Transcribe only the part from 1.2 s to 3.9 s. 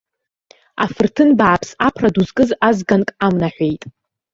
бааԥс аԥра ду зкыз азганк амнаҳәеит.